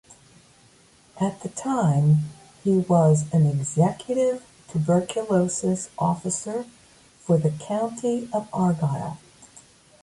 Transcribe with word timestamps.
At 1.19 1.41
the 1.43 1.49
time 1.49 2.23
he 2.63 2.79
was 2.79 3.25
an 3.31 3.45
Executive 3.45 4.43
Tuberculosis 4.67 5.91
officer 5.95 6.65
for 7.19 7.37
the 7.37 7.51
County 7.51 8.27
of 8.33 8.47
Argyll. 8.51 9.19